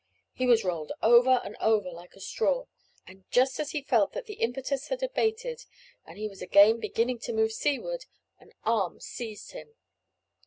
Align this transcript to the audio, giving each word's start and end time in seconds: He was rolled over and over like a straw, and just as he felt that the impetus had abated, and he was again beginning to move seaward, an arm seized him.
He 0.33 0.47
was 0.47 0.63
rolled 0.63 0.91
over 1.03 1.39
and 1.45 1.55
over 1.61 1.91
like 1.91 2.15
a 2.15 2.19
straw, 2.19 2.65
and 3.05 3.23
just 3.29 3.59
as 3.59 3.69
he 3.69 3.83
felt 3.83 4.13
that 4.13 4.25
the 4.25 4.33
impetus 4.41 4.87
had 4.87 5.03
abated, 5.03 5.65
and 6.07 6.17
he 6.17 6.27
was 6.27 6.41
again 6.41 6.79
beginning 6.79 7.19
to 7.19 7.31
move 7.33 7.51
seaward, 7.51 8.05
an 8.39 8.51
arm 8.63 8.99
seized 8.99 9.51
him. 9.51 9.75